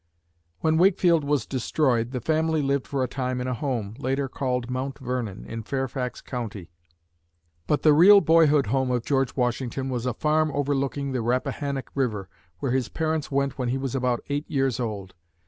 [0.61, 4.67] When "Wakefield" was destroyed, the family lived for a time in a home, later called
[4.67, 6.71] Mount Vernon, in Fairfax County.
[7.67, 12.29] But the real boyhood home of George Washington was a farm overlooking the Rappahannock River,
[12.57, 15.13] where his parents went when he was about eight years old.